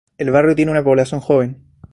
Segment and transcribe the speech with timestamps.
[0.17, 1.61] El barrio tiene una población joven.